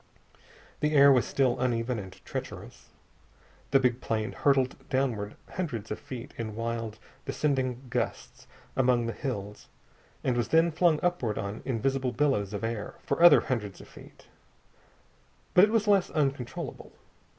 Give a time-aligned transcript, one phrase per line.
[0.79, 2.87] The air was still uneven and treacherous.
[3.69, 9.67] The big plane hurtled downward hundreds of feet in wild descending gusts among the hills,
[10.23, 14.25] and was then flung upward on invisible billows of air for other hundreds of feet.
[15.53, 16.93] But it was less uncontrollable.